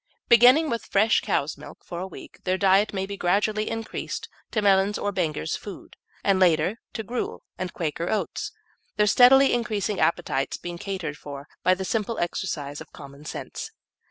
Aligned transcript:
Beginning 0.29 0.67
with 0.67 0.85
fresh 0.87 1.21
cow's 1.21 1.59
milk 1.59 1.85
for 1.85 1.99
a 1.99 2.07
week, 2.07 2.39
their 2.43 2.57
diet 2.57 2.91
may 2.91 3.05
be 3.05 3.15
gradually 3.15 3.69
increased 3.69 4.27
to 4.49 4.59
Mellin's 4.59 4.97
or 4.97 5.11
Benger's 5.11 5.55
food, 5.55 5.95
and 6.23 6.39
later 6.39 6.79
to 6.93 7.03
gruel 7.03 7.43
and 7.59 7.71
Quaker 7.71 8.09
Oats, 8.09 8.51
their 8.97 9.05
steadily 9.05 9.53
increasing 9.53 9.99
appetites 9.99 10.57
being 10.57 10.79
catered 10.79 11.19
for 11.19 11.47
by 11.61 11.75
the 11.75 11.85
simple 11.85 12.17
exercise 12.17 12.81
of 12.81 12.91
commonsense. 12.91 13.69